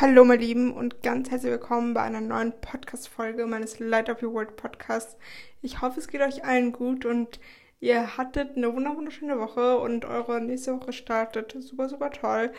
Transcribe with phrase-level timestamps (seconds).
[0.00, 4.32] Hallo, meine Lieben, und ganz herzlich willkommen bei einer neuen Podcast-Folge meines Light of Your
[4.32, 5.18] World Podcasts.
[5.60, 7.38] Ich hoffe, es geht euch allen gut und
[7.80, 12.50] ihr hattet eine wunderschöne Woche und eure nächste Woche startet super, super toll.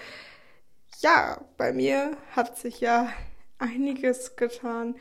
[1.00, 3.12] Ja, bei mir hat sich ja
[3.58, 4.94] einiges getan.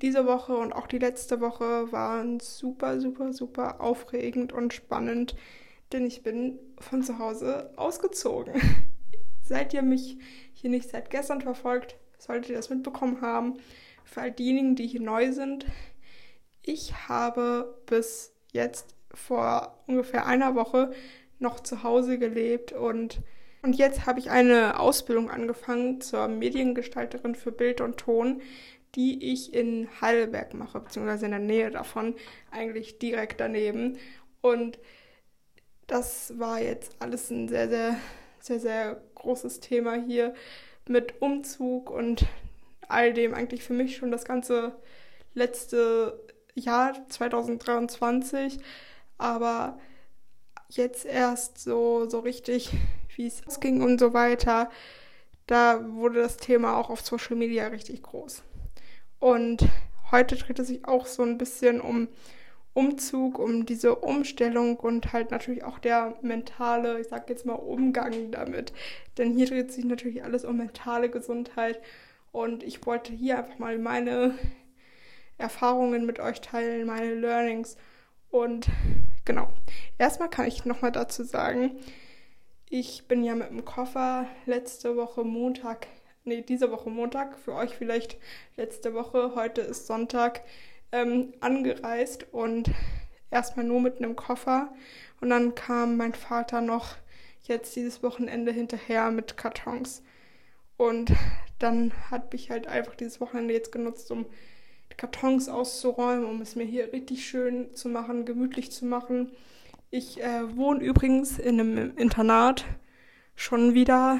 [0.00, 5.36] Diese Woche und auch die letzte Woche waren super, super, super aufregend und spannend,
[5.92, 8.54] denn ich bin von zu Hause ausgezogen.
[9.42, 10.16] Seid ihr mich
[10.52, 13.58] hier nicht seit gestern verfolgt, solltet ihr das mitbekommen haben.
[14.04, 15.66] Für all diejenigen, die hier neu sind,
[16.62, 20.92] ich habe bis jetzt vor ungefähr einer Woche
[21.38, 23.20] noch zu Hause gelebt und,
[23.62, 28.40] und jetzt habe ich eine Ausbildung angefangen zur Mediengestalterin für Bild und Ton,
[28.94, 32.14] die ich in Heidelberg mache, beziehungsweise in der Nähe davon,
[32.50, 33.98] eigentlich direkt daneben.
[34.40, 34.78] Und
[35.86, 37.96] das war jetzt alles ein sehr, sehr
[38.42, 40.34] sehr, sehr großes Thema hier
[40.88, 42.26] mit Umzug und
[42.88, 44.74] all dem eigentlich für mich schon das ganze
[45.34, 46.20] letzte
[46.54, 48.58] Jahr 2023,
[49.16, 49.78] aber
[50.68, 52.70] jetzt erst so, so richtig,
[53.16, 54.70] wie es ausging und so weiter,
[55.46, 58.42] da wurde das Thema auch auf Social Media richtig groß.
[59.18, 59.68] Und
[60.10, 62.08] heute dreht es sich auch so ein bisschen um
[62.74, 68.30] Umzug, um diese Umstellung und halt natürlich auch der mentale, ich sag jetzt mal, Umgang
[68.30, 68.72] damit.
[69.18, 71.80] Denn hier dreht sich natürlich alles um mentale Gesundheit
[72.30, 74.34] und ich wollte hier einfach mal meine
[75.38, 77.76] Erfahrungen mit euch teilen, meine Learnings
[78.30, 78.68] und
[79.24, 79.52] genau.
[79.98, 81.72] Erstmal kann ich nochmal dazu sagen,
[82.70, 85.88] ich bin ja mit dem Koffer letzte Woche Montag,
[86.24, 88.16] nee, diese Woche Montag, für euch vielleicht
[88.56, 90.40] letzte Woche, heute ist Sonntag,
[90.92, 92.70] ähm, angereist und
[93.30, 94.72] erstmal nur mit einem Koffer.
[95.20, 96.96] Und dann kam mein Vater noch
[97.44, 100.02] jetzt dieses Wochenende hinterher mit Kartons.
[100.76, 101.12] Und
[101.58, 104.26] dann hat mich halt einfach dieses Wochenende jetzt genutzt, um
[104.96, 109.30] Kartons auszuräumen, um es mir hier richtig schön zu machen, gemütlich zu machen.
[109.90, 112.64] Ich äh, wohne übrigens in einem Internat
[113.34, 114.18] schon wieder.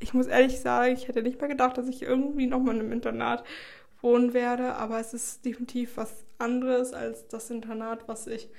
[0.00, 2.92] Ich muss ehrlich sagen, ich hätte nicht mehr gedacht, dass ich irgendwie nochmal in einem
[2.92, 3.44] Internat
[4.02, 8.50] wohnen werde, aber es ist definitiv was anderes als das Internat, was ich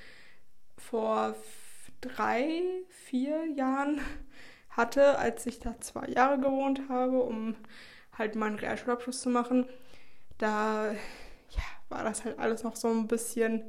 [0.76, 1.36] vor
[2.00, 4.00] drei, vier Jahren
[4.70, 7.54] hatte, als ich da zwei Jahre gewohnt habe, um
[8.12, 9.68] halt meinen Realschulabschluss zu machen.
[10.38, 13.62] Da ja, war das halt alles noch so ein bisschen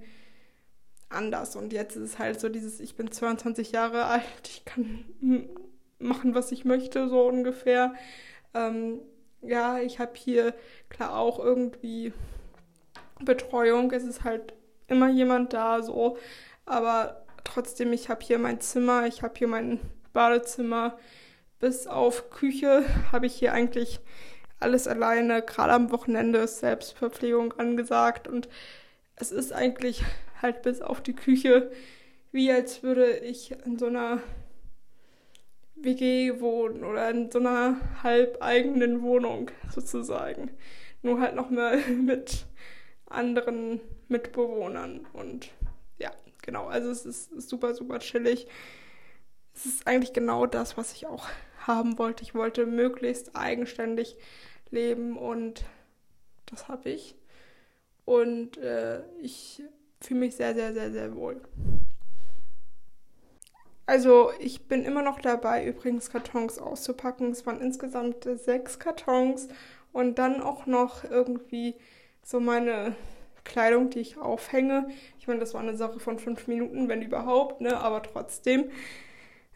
[1.09, 1.55] anders.
[1.55, 5.05] Und jetzt ist es halt so dieses, ich bin 22 Jahre alt, ich kann
[5.99, 7.93] machen, was ich möchte, so ungefähr.
[8.53, 8.99] Ähm,
[9.47, 10.53] ja, ich habe hier
[10.89, 12.13] klar auch irgendwie
[13.19, 13.91] Betreuung.
[13.91, 14.53] Es ist halt
[14.87, 16.17] immer jemand da, so.
[16.65, 19.79] Aber trotzdem, ich habe hier mein Zimmer, ich habe hier mein
[20.13, 20.97] Badezimmer.
[21.59, 23.99] Bis auf Küche habe ich hier eigentlich
[24.59, 25.41] alles alleine.
[25.41, 28.49] Gerade am Wochenende ist Selbstverpflegung angesagt und
[29.15, 30.03] es ist eigentlich
[30.41, 31.71] halt bis auf die Küche
[32.35, 34.21] wie als würde ich in so einer
[35.85, 40.51] WG wohnen oder in so einer halbeigenen Wohnung sozusagen.
[41.01, 42.45] Nur halt noch mal mit
[43.05, 45.51] anderen Mitbewohnern und
[45.97, 46.67] ja, genau.
[46.67, 48.47] Also es ist super, super chillig.
[49.53, 51.27] Es ist eigentlich genau das, was ich auch
[51.59, 52.23] haben wollte.
[52.23, 54.17] Ich wollte möglichst eigenständig
[54.69, 55.63] leben und
[56.47, 57.15] das habe ich.
[58.03, 59.63] Und äh, ich
[60.01, 61.41] fühle mich sehr, sehr, sehr, sehr wohl.
[63.85, 67.31] Also ich bin immer noch dabei, übrigens Kartons auszupacken.
[67.31, 69.47] Es waren insgesamt sechs Kartons
[69.93, 71.75] und dann auch noch irgendwie
[72.23, 72.95] so meine
[73.43, 74.89] Kleidung, die ich aufhänge.
[75.19, 77.77] Ich meine, das war eine Sache von fünf Minuten, wenn überhaupt, ne?
[77.77, 78.71] Aber trotzdem.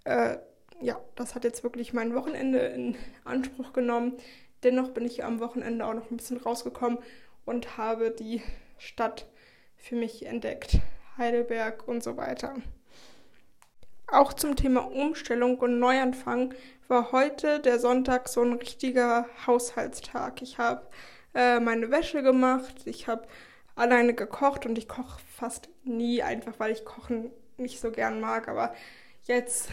[0.04, 0.38] Äh,
[0.80, 4.18] ja, das hat jetzt wirklich mein Wochenende in Anspruch genommen.
[4.64, 7.00] Dennoch bin ich am Wochenende auch noch ein bisschen rausgekommen
[7.46, 8.42] und habe die
[8.78, 9.28] Stadt
[9.76, 10.78] für mich entdeckt.
[11.18, 12.56] Heidelberg und so weiter.
[14.12, 16.56] Auch zum Thema Umstellung und Neuanfang
[16.88, 20.42] war heute der Sonntag so ein richtiger Haushaltstag.
[20.42, 20.88] Ich habe
[21.36, 23.28] äh, meine Wäsche gemacht, ich habe
[23.76, 28.48] alleine gekocht und ich koche fast nie, einfach weil ich Kochen nicht so gern mag.
[28.48, 28.74] Aber
[29.26, 29.70] jetzt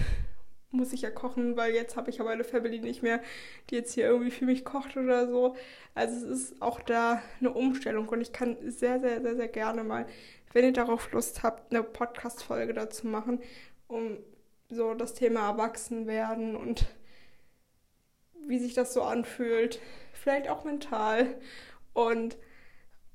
[0.70, 3.22] muss ich ja kochen, weil jetzt habe ich aber eine Family nicht mehr,
[3.70, 5.56] die jetzt hier irgendwie für mich kocht oder so.
[5.94, 9.82] Also es ist auch da eine Umstellung und ich kann sehr, sehr, sehr, sehr gerne
[9.82, 10.06] mal,
[10.52, 13.40] wenn ihr darauf Lust habt, eine Podcast-Folge dazu machen,
[13.88, 14.18] um
[14.68, 16.86] so das Thema Erwachsenwerden und
[18.46, 19.80] wie sich das so anfühlt,
[20.12, 21.34] vielleicht auch mental
[21.92, 22.36] und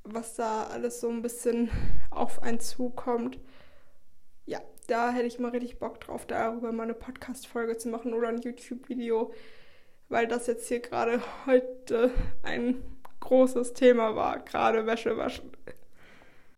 [0.03, 1.69] was da alles so ein bisschen
[2.09, 3.39] auf einen zukommt.
[4.45, 8.29] Ja, da hätte ich mal richtig Bock drauf, darüber mal eine Podcast-Folge zu machen oder
[8.29, 9.31] ein YouTube-Video,
[10.09, 12.11] weil das jetzt hier gerade heute
[12.43, 12.83] ein
[13.19, 15.51] großes Thema war, gerade Wäsche waschen.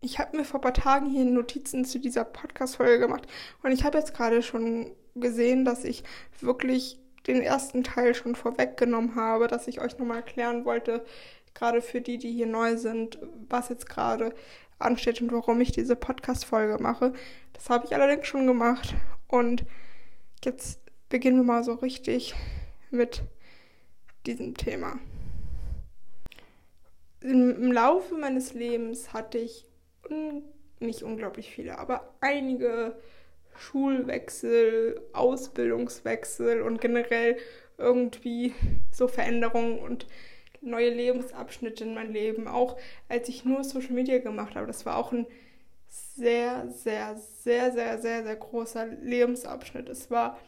[0.03, 3.25] Ich habe mir vor ein paar Tagen hier Notizen zu dieser Podcast-Folge gemacht
[3.63, 6.03] und ich habe jetzt gerade schon gesehen, dass ich
[6.41, 11.05] wirklich den ersten Teil schon vorweggenommen habe, dass ich euch nochmal erklären wollte,
[11.53, 13.17] gerade für die, die hier neu sind,
[13.47, 14.35] was jetzt gerade
[14.77, 17.13] ansteht und warum ich diese Podcast-Folge mache.
[17.53, 18.95] Das habe ich allerdings schon gemacht
[19.29, 19.63] und
[20.43, 22.35] jetzt beginnen wir mal so richtig
[22.91, 23.23] mit
[24.25, 24.99] diesem Thema.
[27.21, 29.65] Im, Laufe meines Lebens hatte ich
[30.13, 30.43] un
[30.79, 32.95] nicht unglaublich viele, aber einige
[33.55, 37.37] Schulwechsel, Ausbildungswechsel und generell
[37.77, 38.53] irgendwie
[38.91, 40.07] so Veränderungen und
[40.61, 42.47] neue Lebensabschnitte in mein Leben.
[42.47, 42.77] Auch
[43.09, 45.27] als ich nur Social Media gemacht habe, das war auch ein
[45.87, 49.89] sehr, sehr, sehr, sehr, sehr, sehr großer Lebensabschnitt.
[49.89, 50.39] Es war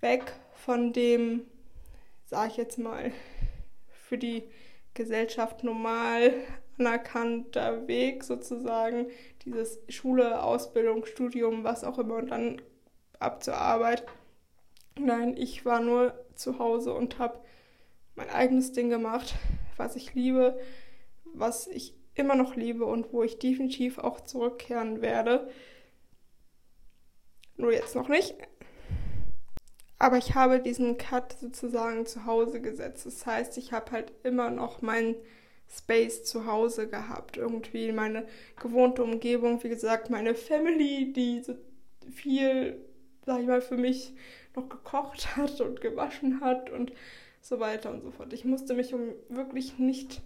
[0.00, 1.42] weg von dem,
[2.26, 3.12] sag ich jetzt mal,
[3.90, 4.44] für die
[4.94, 6.32] Gesellschaft normal
[6.78, 9.06] anerkannter Weg sozusagen,
[9.44, 12.62] dieses Schule, Ausbildung, Studium, was auch immer und dann
[13.18, 14.04] ab zur Arbeit.
[14.98, 17.40] Nein, ich war nur zu Hause und habe
[18.14, 19.34] mein eigenes Ding gemacht,
[19.76, 20.58] was ich liebe,
[21.34, 25.50] was ich immer noch liebe und wo ich definitiv auch zurückkehren werde.
[27.56, 28.34] Nur jetzt noch nicht.
[30.00, 33.06] Aber ich habe diesen Cut sozusagen zu Hause gesetzt.
[33.06, 35.16] Das heißt, ich habe halt immer noch meinen
[35.70, 37.36] Space zu Hause gehabt.
[37.36, 38.26] Irgendwie meine
[38.60, 41.54] gewohnte Umgebung, wie gesagt, meine Family, die so
[42.10, 42.80] viel,
[43.26, 44.14] sag ich mal, für mich
[44.56, 46.92] noch gekocht hat und gewaschen hat und
[47.40, 48.32] so weiter und so fort.
[48.32, 50.22] Ich musste mich um wirklich nicht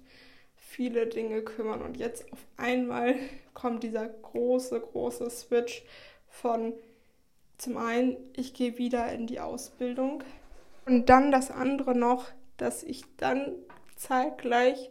[0.56, 3.16] viele Dinge kümmern und jetzt auf einmal
[3.52, 5.84] kommt dieser große, große Switch
[6.28, 6.72] von
[7.58, 10.24] zum einen, ich gehe wieder in die Ausbildung
[10.86, 13.52] und dann das andere noch, dass ich dann
[13.96, 14.90] zeitgleich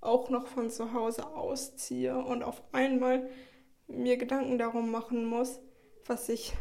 [0.00, 3.28] auch noch von zu Hause ausziehe und auf einmal
[3.88, 5.60] mir Gedanken darum machen muss,
[6.04, 6.52] was ich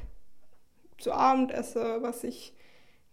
[0.97, 2.53] zu Abend esse, was ich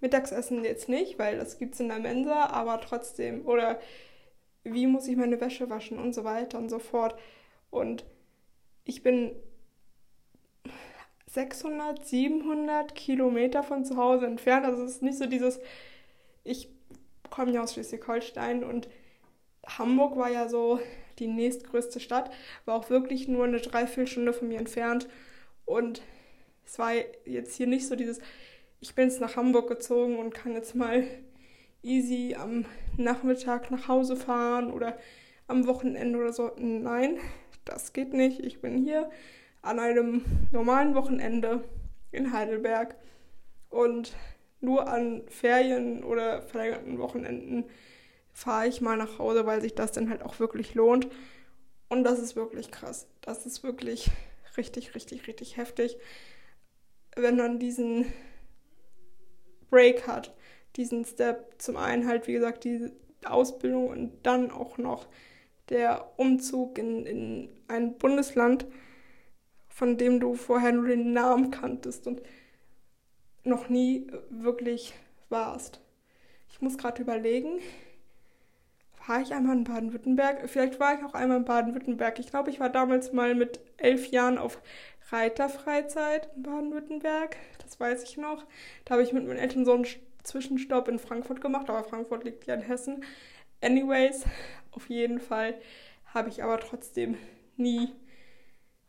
[0.00, 3.80] Mittagsessen jetzt nicht, weil das gibt es in der Mensa, aber trotzdem, oder
[4.64, 7.18] wie muss ich meine Wäsche waschen und so weiter und so fort.
[7.70, 8.04] Und
[8.84, 9.32] ich bin
[11.26, 14.66] 600, 700 Kilometer von zu Hause entfernt.
[14.66, 15.60] Also es ist nicht so dieses,
[16.44, 16.68] ich
[17.30, 18.88] komme ja aus Schleswig-Holstein und
[19.66, 20.80] Hamburg war ja so
[21.18, 22.30] die nächstgrößte Stadt,
[22.64, 25.08] war auch wirklich nur eine Dreiviertelstunde von mir entfernt.
[25.64, 26.02] Und
[26.64, 26.92] es war
[27.24, 28.20] jetzt hier nicht so dieses,
[28.80, 31.04] ich bin jetzt nach Hamburg gezogen und kann jetzt mal
[31.82, 32.64] easy am
[32.96, 34.96] Nachmittag nach Hause fahren oder
[35.46, 36.50] am Wochenende oder so.
[36.58, 37.18] Nein,
[37.64, 38.40] das geht nicht.
[38.40, 39.10] Ich bin hier
[39.60, 41.62] an einem normalen Wochenende
[42.10, 42.96] in Heidelberg
[43.68, 44.14] und
[44.60, 47.64] nur an Ferien oder verlängerten Wochenenden
[48.32, 51.08] fahre ich mal nach Hause, weil sich das dann halt auch wirklich lohnt.
[51.88, 53.06] Und das ist wirklich krass.
[53.20, 54.10] Das ist wirklich
[54.56, 55.98] richtig, richtig, richtig heftig,
[57.16, 58.06] wenn man diesen
[59.70, 60.34] Break hat,
[60.76, 61.54] diesen Step.
[61.58, 62.90] Zum einen halt, wie gesagt, die
[63.24, 65.06] Ausbildung und dann auch noch
[65.68, 68.66] der Umzug in, in ein Bundesland,
[69.68, 72.22] von dem du vorher nur den Namen kanntest und
[73.44, 74.94] noch nie wirklich
[75.28, 75.80] warst.
[76.50, 77.60] Ich muss gerade überlegen,
[79.06, 80.48] war ich einmal in Baden-Württemberg?
[80.48, 82.18] Vielleicht war ich auch einmal in Baden-Württemberg.
[82.18, 84.60] Ich glaube, ich war damals mal mit elf Jahren auf
[85.10, 87.36] Reiterfreizeit in Baden-Württemberg.
[87.62, 88.44] Das weiß ich noch.
[88.84, 89.86] Da habe ich mit meinen Eltern so einen
[90.22, 93.04] Zwischenstopp in Frankfurt gemacht, aber Frankfurt liegt ja in Hessen.
[93.60, 94.24] Anyways,
[94.70, 95.54] auf jeden Fall
[96.06, 97.16] habe ich aber trotzdem
[97.56, 97.92] nie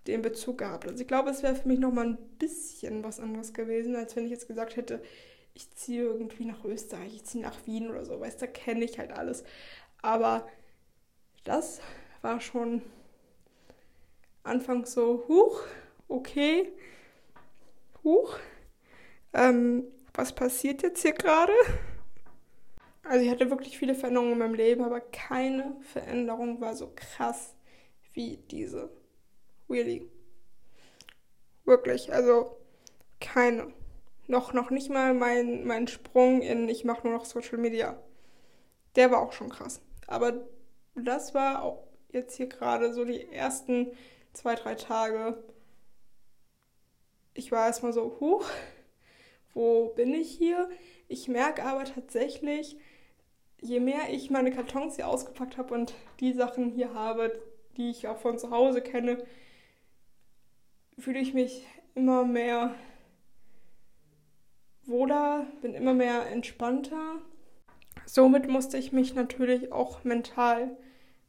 [0.08, 0.88] den Bezug gehabt.
[0.88, 4.25] Also ich glaube, es wäre für mich nochmal ein bisschen was anderes gewesen, als wenn
[4.25, 5.01] ich jetzt gesagt hätte,
[5.53, 8.84] ich ziehe irgendwie nach Österreich, ich ziehe nach Wien oder so, weißt du, da kenne
[8.84, 9.43] ich halt alles.
[10.03, 10.45] Aber
[11.45, 11.79] das
[12.22, 12.81] war schon
[14.43, 15.62] anfangs so, huch,
[16.10, 16.72] okay,
[18.03, 18.38] huch,
[19.31, 21.53] ähm, was passiert jetzt hier gerade?
[23.03, 27.55] Also ich hatte wirklich viele Veränderungen in meinem Leben, aber keine Veränderung war so krass
[28.12, 28.91] wie diese.
[29.69, 30.10] Really.
[31.63, 32.57] Wirklich, also
[33.22, 33.74] keine.
[34.27, 38.01] Noch, noch nicht mal mein, mein Sprung in ich mache nur noch Social Media.
[38.95, 39.81] Der war auch schon krass.
[40.07, 40.45] Aber
[40.95, 43.91] das war auch jetzt hier gerade so die ersten
[44.33, 45.43] zwei, drei Tage.
[47.33, 48.45] Ich war erstmal so, huch,
[49.53, 50.69] wo bin ich hier?
[51.07, 52.77] Ich merke aber tatsächlich,
[53.62, 57.41] je mehr ich meine Kartons hier ausgepackt habe und die Sachen hier habe,
[57.77, 59.25] die ich auch von zu Hause kenne,
[60.98, 62.75] fühle ich mich immer mehr
[64.86, 67.22] wohler, bin immer mehr entspannter.
[68.05, 70.75] Somit musste ich mich natürlich auch mental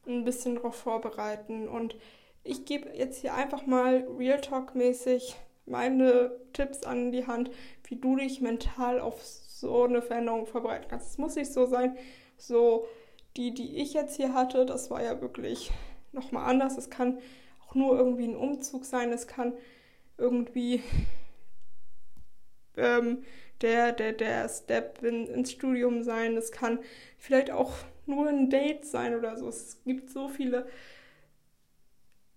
[0.06, 1.68] ein bisschen darauf vorbereiten.
[1.68, 1.96] Und
[2.42, 7.50] ich gebe jetzt hier einfach mal Real Talk-mäßig meine Tipps an die Hand,
[7.84, 11.12] wie du dich mental auf so eine Veränderung vorbereiten kannst.
[11.12, 11.96] Es muss nicht so sein,
[12.36, 12.86] so
[13.36, 15.70] die, die ich jetzt hier hatte, das war ja wirklich
[16.12, 16.76] nochmal anders.
[16.76, 17.18] Es kann
[17.66, 19.54] auch nur irgendwie ein Umzug sein, es kann
[20.18, 20.82] irgendwie
[22.76, 23.24] ähm,
[23.60, 26.78] der, der, der Step in, ins Studium sein, es kann
[27.18, 27.72] vielleicht auch
[28.06, 29.48] nur ein Date sein oder so.
[29.48, 30.66] Es gibt so viele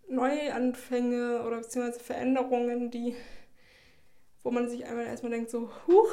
[0.10, 3.16] Neuanfänge oder beziehungsweise Veränderungen, die,
[4.44, 6.12] wo man sich einmal erstmal denkt, so, huch,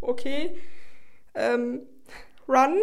[0.00, 0.56] okay,
[1.34, 1.82] ähm,
[2.48, 2.78] run,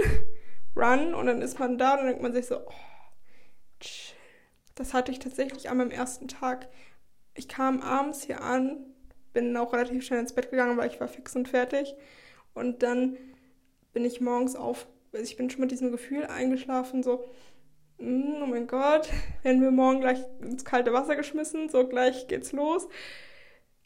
[0.75, 2.73] run, und dann ist man da und dann denkt man sich so, oh.
[4.75, 6.67] Das hatte ich tatsächlich an meinem ersten Tag.
[7.33, 8.77] Ich kam abends hier an,
[9.35, 11.93] bin auch relativ schnell ins Bett gegangen, weil ich war fix und fertig.
[12.55, 13.17] Und dann
[13.93, 17.25] bin ich morgens auf, also ich bin schon mit diesem Gefühl eingeschlafen, so,
[17.99, 19.09] mm, oh mein Gott,
[19.43, 22.87] werden wir morgen gleich ins kalte Wasser geschmissen, so gleich geht's los.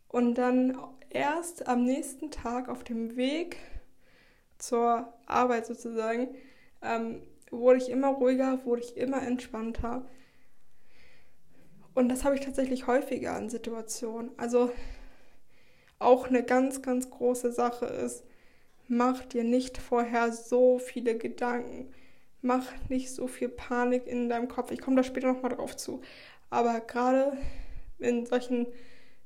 [0.08, 0.78] Und dann
[1.10, 3.58] erst am nächsten Tag auf dem Weg
[4.60, 6.30] zur Arbeit sozusagen,
[6.84, 10.06] ähm, wurde ich immer ruhiger, wurde ich immer entspannter.
[11.96, 14.30] Und das habe ich tatsächlich häufiger in Situationen.
[14.38, 14.72] Also
[16.00, 18.24] auch eine ganz, ganz große Sache ist,
[18.88, 21.94] mach dir nicht vorher so viele Gedanken.
[22.42, 24.72] Mach nicht so viel Panik in deinem Kopf.
[24.72, 26.02] Ich komme da später nochmal drauf zu.
[26.50, 27.38] Aber gerade
[28.00, 28.68] in solchen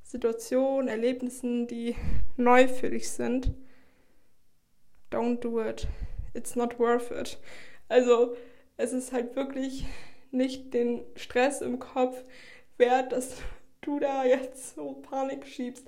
[0.01, 1.95] Situationen, Erlebnissen, die
[2.37, 3.53] neu für dich sind,
[5.11, 5.87] don't do it.
[6.33, 7.37] It's not worth it.
[7.87, 8.35] Also
[8.77, 9.85] es ist halt wirklich
[10.31, 12.23] nicht den Stress im Kopf
[12.77, 13.37] wert, dass
[13.81, 15.87] du da jetzt so Panik schiebst.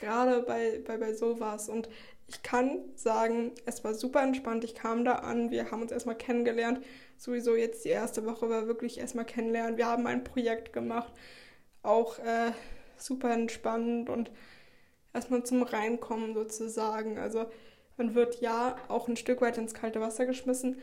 [0.00, 1.68] Gerade bei, bei, bei sowas.
[1.68, 1.88] Und
[2.26, 4.64] ich kann sagen, es war super entspannt.
[4.64, 6.84] Ich kam da an, wir haben uns erstmal kennengelernt.
[7.16, 9.76] Sowieso jetzt die erste Woche war wirklich erstmal kennenlernen.
[9.76, 11.12] Wir haben ein Projekt gemacht.
[11.82, 12.52] Auch äh,
[12.96, 14.30] super entspannt und
[15.12, 17.18] erstmal zum Reinkommen sozusagen.
[17.18, 17.46] Also
[17.96, 20.80] man wird ja auch ein Stück weit ins kalte Wasser geschmissen,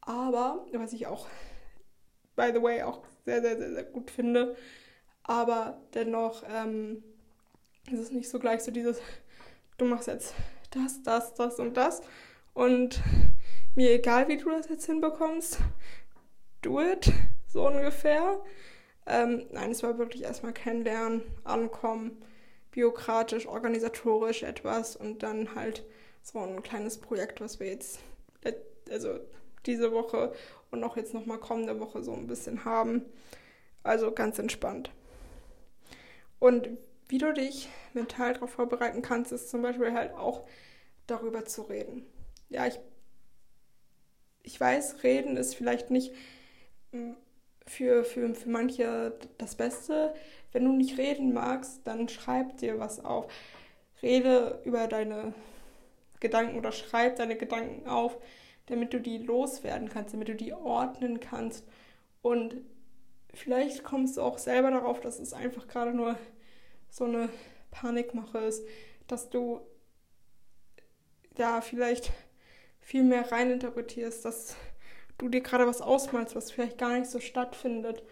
[0.00, 1.26] aber was ich auch,
[2.36, 4.56] by the way, auch sehr, sehr, sehr, sehr gut finde,
[5.24, 7.02] aber dennoch ähm,
[7.92, 9.00] ist es nicht so gleich so dieses,
[9.78, 10.34] du machst jetzt
[10.70, 12.02] das, das, das und das
[12.54, 13.00] und
[13.74, 15.58] mir egal, wie du das jetzt hinbekommst,
[16.62, 17.12] do it,
[17.46, 18.40] so ungefähr.
[19.06, 22.22] Ähm, nein, es war wirklich erstmal kennenlernen, ankommen,
[22.70, 25.84] bürokratisch, organisatorisch etwas und dann halt
[26.22, 28.00] so ein kleines Projekt, was wir jetzt,
[28.90, 29.18] also
[29.66, 30.32] diese Woche
[30.70, 33.02] und auch jetzt nochmal kommende Woche so ein bisschen haben.
[33.82, 34.90] Also ganz entspannt.
[36.38, 36.68] Und
[37.10, 40.46] wie du dich mental darauf vorbereiten kannst, ist zum Beispiel halt auch
[41.06, 42.06] darüber zu reden.
[42.48, 42.78] Ja, ich,
[44.42, 46.12] ich weiß, reden ist vielleicht nicht
[47.66, 50.14] für, für, für manche das Beste.
[50.52, 53.26] Wenn du nicht reden magst, dann schreib dir was auf.
[54.02, 55.34] Rede über deine
[56.20, 58.18] Gedanken oder schreib deine Gedanken auf,
[58.66, 61.66] damit du die loswerden kannst, damit du die ordnen kannst.
[62.22, 62.56] Und
[63.34, 66.16] vielleicht kommst du auch selber darauf, dass es einfach gerade nur
[66.90, 67.28] so eine
[67.70, 68.66] Panikmache ist,
[69.06, 69.60] dass du
[71.34, 72.12] da vielleicht
[72.80, 74.56] viel mehr reininterpretierst, dass
[75.18, 78.02] du dir gerade was ausmalst, was vielleicht gar nicht so stattfindet.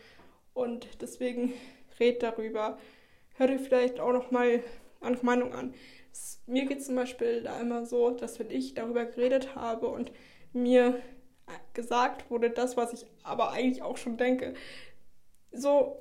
[0.54, 1.52] Und deswegen
[2.00, 2.78] red darüber.
[3.36, 4.62] Hör dir vielleicht auch noch mal
[5.00, 5.74] andere Meinung an.
[6.46, 10.12] Mir geht zum Beispiel da immer so, dass wenn ich darüber geredet habe und
[10.52, 11.00] mir
[11.74, 14.54] gesagt wurde, das, was ich aber eigentlich auch schon denke,
[15.52, 16.00] so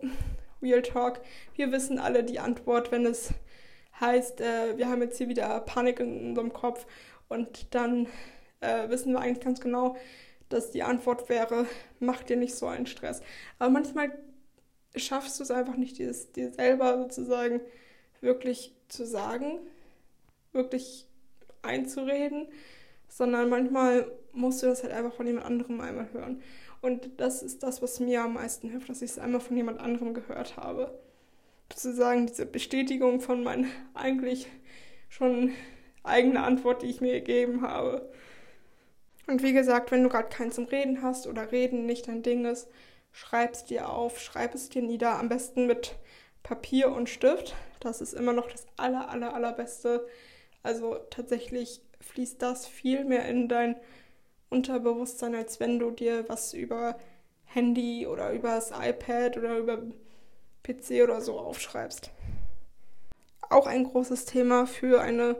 [0.62, 1.22] Real Talk,
[1.56, 3.34] wir wissen alle die Antwort, wenn es
[4.00, 6.86] heißt, äh, wir haben jetzt hier wieder Panik in unserem Kopf
[7.30, 8.08] und dann
[8.62, 9.96] äh, wissen wir eigentlich ganz genau,
[10.50, 11.66] dass die Antwort wäre,
[12.00, 13.22] mach dir nicht so einen Stress.
[13.60, 14.18] Aber manchmal
[14.96, 17.62] schaffst du es einfach nicht, dir, dir selber sozusagen
[18.22, 19.60] wirklich zu sagen,
[20.54, 21.06] wirklich
[21.62, 22.48] einzureden,
[23.08, 26.42] sondern manchmal musst du das halt einfach von jemand anderem einmal hören.
[26.82, 29.80] Und das ist das, was mir am meisten hilft, dass ich es einmal von jemand
[29.80, 30.98] anderem gehört habe.
[31.72, 34.48] Sozusagen diese Bestätigung von meiner eigentlich
[35.10, 35.54] schon
[36.04, 38.10] eigenen Antwort, die ich mir gegeben habe.
[39.28, 42.46] Und wie gesagt, wenn du gerade keinen zum Reden hast oder Reden nicht dein Ding
[42.46, 42.70] ist,
[43.12, 45.96] schreib es dir auf, schreib es dir nieder, am besten mit
[46.44, 47.56] Papier und Stift.
[47.82, 50.08] Das ist immer noch das aller, aller, allerbeste.
[50.64, 53.76] Also tatsächlich fließt das viel mehr in dein
[54.50, 56.98] Unterbewusstsein, als wenn du dir was über
[57.46, 59.82] Handy oder über das iPad oder über
[60.64, 62.12] PC oder so aufschreibst.
[63.50, 65.38] Auch ein großes Thema für eine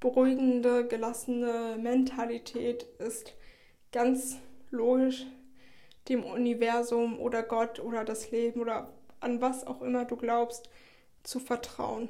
[0.00, 3.34] beruhigende, gelassene Mentalität ist
[3.92, 4.38] ganz
[4.70, 5.26] logisch
[6.08, 10.68] dem Universum oder Gott oder das Leben oder an was auch immer du glaubst,
[11.24, 12.08] zu vertrauen.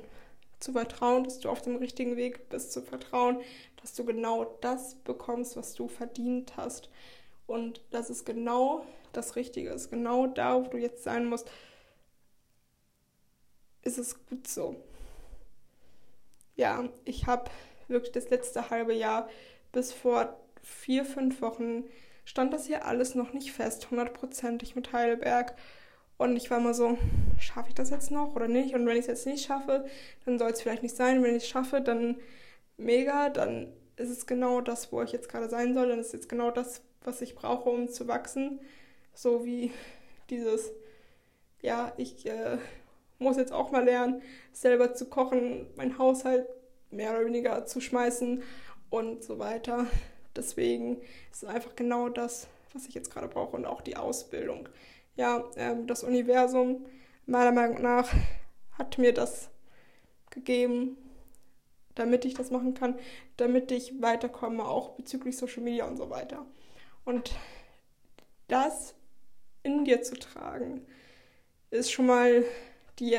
[0.58, 3.40] Zu vertrauen, dass du auf dem richtigen Weg bist, zu vertrauen,
[3.80, 6.90] dass du genau das bekommst, was du verdient hast.
[7.46, 9.90] Und dass es genau das Richtige ist.
[9.90, 11.50] Genau da, wo du jetzt sein musst,
[13.82, 14.76] ist es gut so.
[16.56, 17.50] Ja, ich habe
[17.88, 19.28] wirklich das letzte halbe Jahr
[19.72, 21.84] bis vor vier, fünf Wochen
[22.24, 25.54] stand das hier alles noch nicht fest, hundertprozentig mit Heidelberg.
[26.18, 26.96] Und ich war immer so,
[27.38, 28.74] schaffe ich das jetzt noch oder nicht?
[28.74, 29.86] Und wenn ich es jetzt nicht schaffe,
[30.24, 31.22] dann soll es vielleicht nicht sein.
[31.22, 32.16] Wenn ich es schaffe, dann
[32.76, 35.88] mega, dann ist es genau das, wo ich jetzt gerade sein soll.
[35.88, 38.60] Dann ist es jetzt genau das, was ich brauche, um zu wachsen.
[39.14, 39.72] So wie
[40.30, 40.72] dieses,
[41.60, 42.58] ja, ich äh,
[43.18, 46.46] muss jetzt auch mal lernen, selber zu kochen, mein Haushalt
[46.90, 48.42] mehr oder weniger zu schmeißen
[48.90, 49.86] und so weiter.
[50.34, 51.00] Deswegen
[51.32, 54.68] ist es einfach genau das, was ich jetzt gerade brauche und auch die Ausbildung.
[55.16, 56.84] Ja, ähm, das Universum,
[57.26, 58.12] meiner Meinung nach,
[58.78, 59.50] hat mir das
[60.30, 60.98] gegeben,
[61.94, 62.98] damit ich das machen kann,
[63.38, 66.44] damit ich weiterkomme, auch bezüglich Social Media und so weiter.
[67.06, 67.34] Und
[68.48, 68.94] das
[69.62, 70.86] in dir zu tragen,
[71.70, 72.44] ist schon mal
[72.98, 73.18] die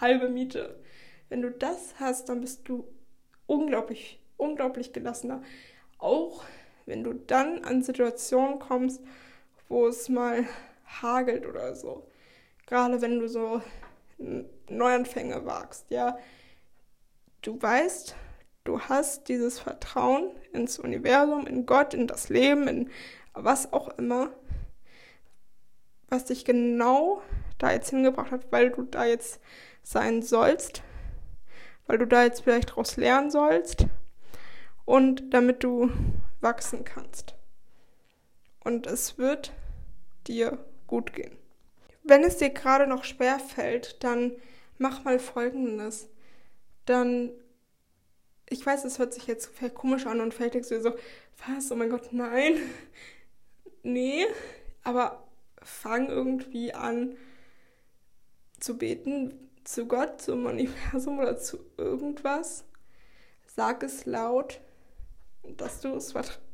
[0.00, 0.80] halbe Miete.
[1.28, 2.86] Wenn du das hast, dann bist du
[3.46, 5.42] unglaublich, unglaublich gelassener.
[5.98, 6.44] Auch
[6.86, 9.02] wenn du dann an Situationen kommst,
[9.68, 10.46] wo es mal
[10.86, 12.08] hagelt oder so.
[12.66, 13.62] Gerade wenn du so
[14.68, 16.18] Neuanfänge wagst, ja.
[17.42, 18.16] Du weißt,
[18.64, 22.90] du hast dieses Vertrauen ins Universum, in Gott, in das Leben, in
[23.34, 24.30] was auch immer,
[26.08, 27.22] was dich genau
[27.58, 29.40] da jetzt hingebracht hat, weil du da jetzt
[29.82, 30.82] sein sollst,
[31.86, 33.86] weil du da jetzt vielleicht daraus lernen sollst
[34.84, 35.90] und damit du
[36.40, 37.34] wachsen kannst.
[38.64, 39.52] Und es wird
[40.26, 41.36] dir gut gehen.
[42.02, 44.32] Wenn es dir gerade noch schwer fällt, dann
[44.78, 46.08] mach mal folgendes.
[46.84, 47.30] Dann,
[48.48, 50.94] ich weiß, es hört sich jetzt komisch an und denkst du so,
[51.46, 52.58] was, oh mein Gott, nein.
[53.82, 54.26] nee,
[54.82, 55.26] aber
[55.62, 57.16] fang irgendwie an
[58.60, 59.34] zu beten
[59.64, 62.64] zu Gott, zum Universum oder zu irgendwas.
[63.46, 64.60] Sag es laut
[65.56, 65.80] dass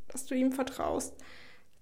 [0.09, 1.14] dass du ihm vertraust,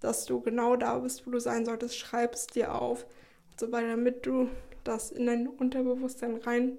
[0.01, 3.05] dass du genau da bist, wo du sein solltest, schreib es dir auf
[3.51, 4.49] und so weiter, damit du
[4.85, 6.79] das in dein Unterbewusstsein rein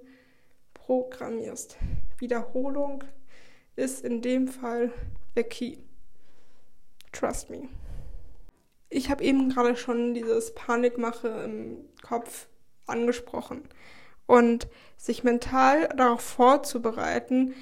[0.74, 1.76] programmierst.
[2.18, 3.04] Wiederholung
[3.76, 4.92] ist in dem Fall
[5.36, 5.78] der Key.
[7.12, 7.68] Trust me.
[8.88, 12.48] Ich habe eben gerade schon dieses Panikmache im Kopf
[12.86, 13.62] angesprochen.
[14.26, 17.54] Und sich mental darauf vorzubereiten,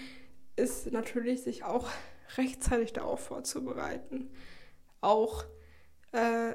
[0.57, 1.89] ist natürlich sich auch
[2.37, 4.31] rechtzeitig darauf vorzubereiten.
[5.01, 5.45] Auch
[6.13, 6.53] äh,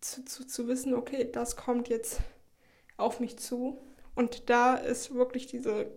[0.00, 2.20] zu, zu, zu wissen, okay, das kommt jetzt
[2.96, 3.78] auf mich zu.
[4.14, 5.90] Und da ist wirklich diese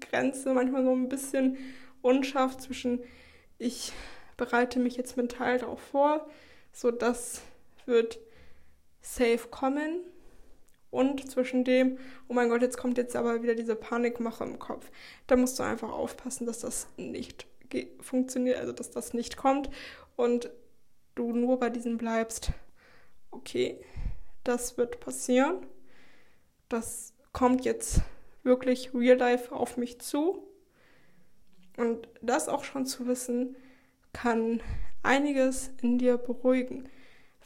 [0.00, 1.58] Grenze manchmal so ein bisschen
[2.00, 3.00] unscharf zwischen,
[3.58, 3.92] ich
[4.36, 6.26] bereite mich jetzt mental darauf vor,
[6.72, 7.42] so das
[7.86, 8.18] wird
[9.00, 10.00] safe kommen.
[10.90, 14.90] Und zwischen dem, oh mein Gott, jetzt kommt jetzt aber wieder diese Panikmache im Kopf.
[15.26, 17.46] Da musst du einfach aufpassen, dass das nicht
[18.02, 19.70] funktioniert, also dass das nicht kommt
[20.16, 20.50] und
[21.14, 22.52] du nur bei diesem bleibst,
[23.30, 23.80] okay,
[24.44, 25.66] das wird passieren,
[26.68, 28.00] das kommt jetzt
[28.42, 30.46] wirklich real life auf mich zu.
[31.76, 33.56] Und das auch schon zu wissen,
[34.12, 34.60] kann
[35.02, 36.88] einiges in dir beruhigen,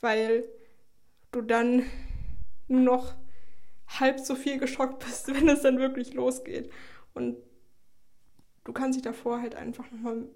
[0.01, 0.45] weil
[1.33, 1.85] du dann
[2.69, 3.15] nur noch
[3.87, 6.71] halb so viel geschockt bist, wenn es dann wirklich losgeht.
[7.15, 7.37] Und
[8.65, 10.29] du kannst dich davor halt einfach nochmal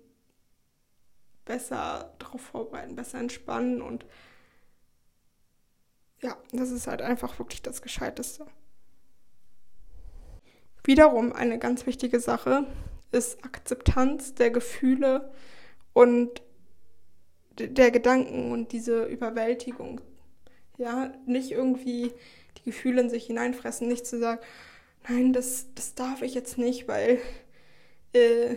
[1.44, 4.06] besser darauf vorbereiten, besser entspannen und
[6.22, 8.46] ja, das ist halt einfach wirklich das Gescheiteste.
[10.84, 12.66] Wiederum eine ganz wichtige Sache
[13.12, 15.32] ist Akzeptanz der Gefühle
[15.92, 16.42] und
[17.58, 20.00] der Gedanken und diese Überwältigung.
[20.78, 22.12] Ja, nicht irgendwie
[22.58, 24.40] die Gefühle in sich hineinfressen, nicht zu sagen,
[25.08, 27.18] nein, das, das darf ich jetzt nicht, weil
[28.12, 28.56] äh,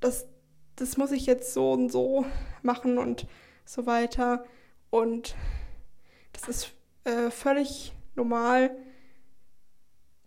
[0.00, 0.26] das,
[0.76, 2.24] das muss ich jetzt so und so
[2.62, 3.26] machen und
[3.64, 4.44] so weiter.
[4.90, 5.34] Und
[6.32, 6.72] das ist
[7.04, 8.76] äh, völlig normal,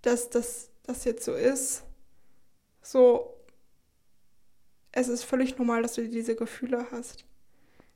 [0.01, 1.83] dass das, das jetzt so ist.
[2.81, 3.35] So,
[4.91, 7.25] es ist völlig normal, dass du diese Gefühle hast.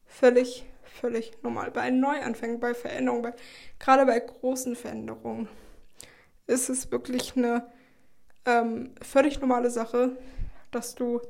[0.06, 1.72] Völlig, völlig normal.
[1.72, 3.34] Bei Neuanfängen, bei Veränderungen, bei,
[3.80, 5.48] gerade bei großen Veränderungen
[6.48, 7.72] ist es wirklich eine
[8.46, 10.18] ähm, völlig normale Sache,
[10.72, 11.22] dass du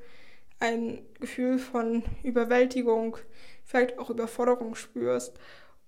[0.61, 3.17] ein Gefühl von Überwältigung,
[3.65, 5.37] vielleicht auch Überforderung spürst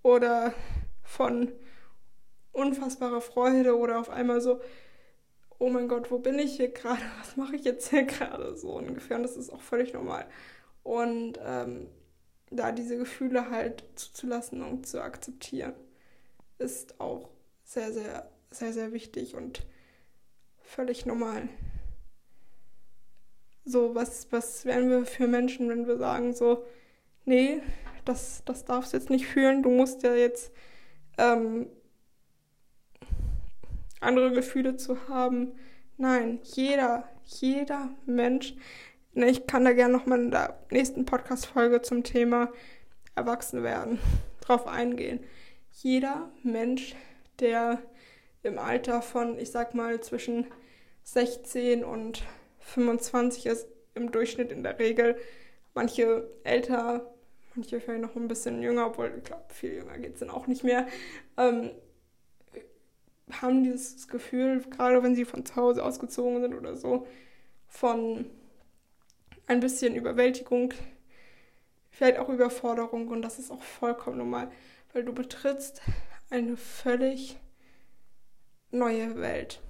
[0.02, 0.54] oder
[1.04, 1.52] von
[2.52, 4.62] unfassbarer Freude oder auf einmal so,
[5.60, 7.02] oh mein Gott, wo bin ich hier gerade?
[7.20, 8.58] Was mache ich jetzt hier gerade?
[8.58, 9.18] So ungefähr.
[9.18, 10.26] Und das ist auch völlig normal.
[10.82, 11.88] Und ähm,
[12.50, 15.74] da diese Gefühle halt zuzulassen und zu akzeptieren,
[16.58, 17.30] ist auch
[17.64, 19.66] sehr, sehr, sehr, sehr wichtig und
[20.64, 21.48] völlig normal.
[23.66, 26.66] So, was, was wären wir für Menschen, wenn wir sagen so,
[27.26, 27.62] nee,
[28.06, 30.52] das, das darfst du jetzt nicht fühlen, du musst ja jetzt
[31.18, 31.68] ähm,
[34.02, 35.54] andere Gefühle zu haben.
[35.98, 38.56] Nein, jeder, jeder Mensch,
[39.14, 42.52] ne, ich kann da gerne nochmal in der nächsten Podcast-Folge zum Thema
[43.16, 44.00] Erwachsenwerden
[44.42, 45.24] drauf eingehen.
[45.72, 46.96] Jeder Mensch,
[47.40, 47.82] der
[48.44, 50.48] im Alter von, ich sag mal, zwischen
[51.04, 52.24] 16 und
[52.64, 55.18] 25 ist im Durchschnitt in der Regel.
[55.74, 57.14] Manche älter,
[57.56, 60.48] manche vielleicht noch ein bisschen jünger, obwohl ich glaube, viel jünger geht es dann auch
[60.48, 60.88] nicht mehr.
[61.38, 61.72] Ähm,
[63.32, 67.08] haben dieses Gefühl, gerade wenn sie von zu Hause ausgezogen sind oder so,
[67.68, 68.26] von
[69.48, 70.74] ein bisschen Überwältigung,
[71.90, 74.52] vielleicht auch Überforderung und das ist auch vollkommen normal,
[74.94, 75.82] weil du betrittst
[76.30, 77.40] eine völlig
[78.72, 79.62] neue Welt.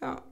[0.00, 0.22] Ja.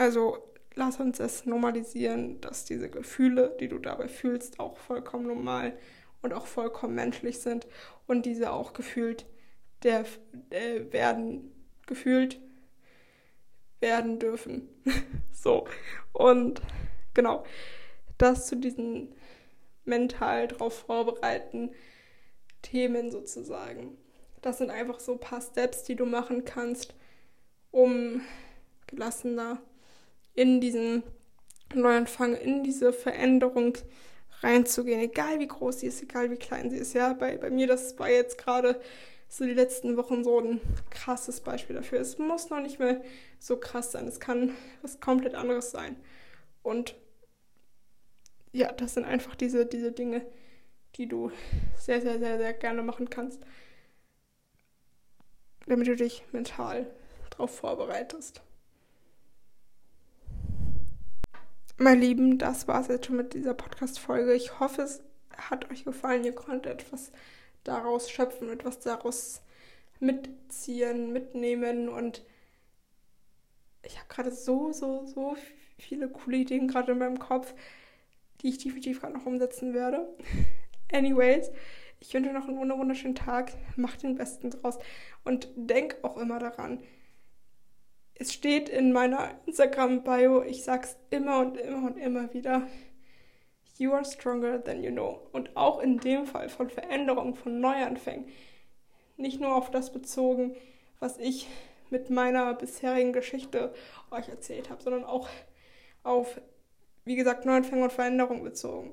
[0.00, 0.38] Also
[0.76, 5.76] lass uns es normalisieren, dass diese Gefühle, die du dabei fühlst, auch vollkommen normal
[6.22, 7.66] und auch vollkommen menschlich sind
[8.06, 9.26] und diese auch gefühlt
[9.82, 10.06] der,
[10.48, 11.52] äh, werden
[11.86, 12.40] gefühlt
[13.80, 14.70] werden dürfen.
[15.32, 15.66] so.
[16.14, 16.62] Und
[17.12, 17.44] genau,
[18.16, 19.14] das zu diesen
[19.84, 21.72] mental darauf vorbereiten
[22.62, 23.98] Themen sozusagen.
[24.40, 26.94] Das sind einfach so ein paar Steps, die du machen kannst,
[27.70, 28.22] um
[28.86, 29.60] gelassener
[30.34, 31.02] in diesen
[31.74, 33.78] Neuanfang, in diese Veränderung
[34.42, 36.94] reinzugehen, egal wie groß sie ist, egal wie klein sie ist.
[36.94, 38.80] Ja, bei, bei mir, das war jetzt gerade
[39.28, 42.00] so die letzten Wochen so ein krasses Beispiel dafür.
[42.00, 43.00] Es muss noch nicht mehr
[43.38, 44.08] so krass sein.
[44.08, 45.96] Es kann was komplett anderes sein.
[46.62, 46.96] Und
[48.52, 50.26] ja, das sind einfach diese, diese Dinge,
[50.96, 51.30] die du
[51.78, 53.40] sehr, sehr, sehr, sehr gerne machen kannst,
[55.66, 56.90] damit du dich mental
[57.30, 58.42] darauf vorbereitest.
[61.82, 64.34] Meine Lieben, das war es jetzt schon mit dieser Podcast-Folge.
[64.34, 65.02] Ich hoffe, es
[65.34, 66.24] hat euch gefallen.
[66.24, 67.10] Ihr konntet etwas
[67.64, 69.40] daraus schöpfen, etwas daraus
[69.98, 71.88] mitziehen, mitnehmen.
[71.88, 72.22] Und
[73.82, 75.38] ich habe gerade so, so, so
[75.78, 77.54] viele coole Ideen gerade in meinem Kopf,
[78.42, 80.06] die ich definitiv gerade noch umsetzen werde.
[80.92, 81.50] Anyways,
[81.98, 83.52] ich wünsche noch einen wunderschönen Tag.
[83.76, 84.78] Macht den Besten draus.
[85.24, 86.82] Und denk auch immer daran,
[88.20, 92.68] es steht in meiner Instagram-Bio, ich sag's immer und immer und immer wieder,
[93.78, 95.26] you are stronger than you know.
[95.32, 98.28] Und auch in dem Fall von Veränderung, von Neuanfängen,
[99.16, 100.54] nicht nur auf das bezogen,
[100.98, 101.48] was ich
[101.88, 103.72] mit meiner bisherigen Geschichte
[104.10, 105.26] euch erzählt habe, sondern auch
[106.02, 106.38] auf,
[107.06, 108.92] wie gesagt, Neuanfänge und Veränderung bezogen.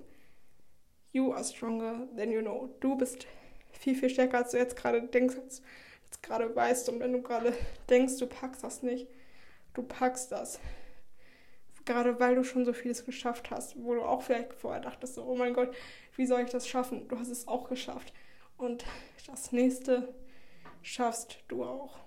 [1.12, 2.70] You are stronger than you know.
[2.80, 3.28] Du bist
[3.74, 5.62] viel, viel stärker, als du jetzt gerade denkst, als
[6.06, 6.88] jetzt gerade weißt.
[6.88, 7.52] Und wenn du gerade
[7.90, 9.08] denkst, du packst das nicht,
[9.78, 10.60] du packst das.
[11.86, 15.36] Gerade weil du schon so vieles geschafft hast, wo du auch vielleicht vorher dachtest, oh
[15.36, 15.74] mein Gott,
[16.16, 17.08] wie soll ich das schaffen?
[17.08, 18.12] Du hast es auch geschafft.
[18.58, 18.84] Und
[19.28, 20.14] das nächste
[20.82, 22.00] schaffst du auch.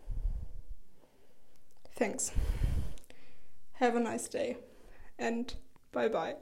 [1.96, 2.32] Thanks.
[3.78, 4.58] Have a nice day
[5.18, 5.58] and
[5.92, 6.36] bye bye.